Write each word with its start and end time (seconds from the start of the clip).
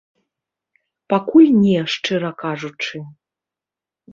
Пакуль 1.13 1.51
не, 1.65 1.79
шчыра 1.97 2.31
кажучы. 2.43 2.97